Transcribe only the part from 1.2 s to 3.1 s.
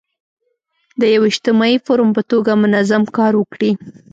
اجتماعي فورم په توګه منظم